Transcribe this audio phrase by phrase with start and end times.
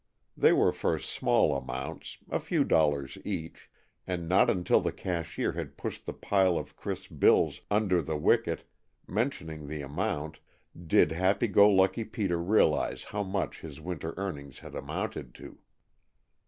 [0.35, 3.69] They were for small amounts a few dollars each
[4.07, 8.63] and not until the cashier had pushed the pile of crisp bills under the wicket,
[9.05, 10.39] mentioning the amount,
[10.87, 15.59] did happy go lucky Peter realize how much his winter earnings had amounted to.